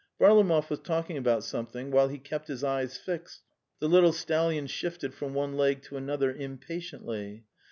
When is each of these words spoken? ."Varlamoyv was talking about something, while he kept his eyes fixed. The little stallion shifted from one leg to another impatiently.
."Varlamoyv 0.19 0.67
was 0.71 0.79
talking 0.79 1.15
about 1.15 1.43
something, 1.43 1.91
while 1.91 2.07
he 2.07 2.17
kept 2.17 2.47
his 2.47 2.63
eyes 2.63 2.97
fixed. 2.97 3.41
The 3.77 3.87
little 3.87 4.13
stallion 4.13 4.65
shifted 4.65 5.13
from 5.13 5.35
one 5.35 5.55
leg 5.55 5.83
to 5.83 5.95
another 5.95 6.31
impatiently. 6.33 7.45